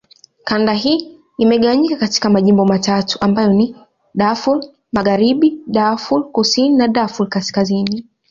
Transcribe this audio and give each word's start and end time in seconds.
Kanda 0.43 0.73
hii 0.73 1.17
imegawanywa 1.37 1.97
katika 1.97 2.29
majimbo 2.29 2.65
matatu 2.65 3.17
ambayo 3.21 3.53
ni: 3.53 3.75
Darfur 4.15 4.59
Magharibi, 4.91 5.61
Darfur 5.67 6.31
Kusini, 6.31 6.87
Darfur 6.87 7.29
Kaskazini. 7.29 8.05